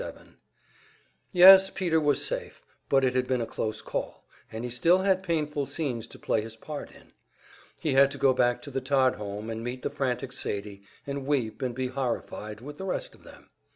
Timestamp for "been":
3.27-3.39